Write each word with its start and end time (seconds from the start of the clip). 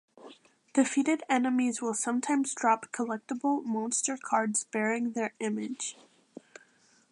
Defeated 0.73 1.21
enemies 1.29 1.79
will 1.79 1.93
sometimes 1.93 2.55
drop 2.55 2.91
collectible 2.91 3.63
Monster 3.63 4.17
Cards 4.17 4.63
bearing 4.63 5.11
their 5.11 5.35
image. 5.39 5.95